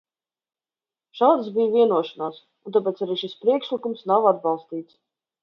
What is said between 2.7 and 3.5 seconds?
un tāpēc arī šis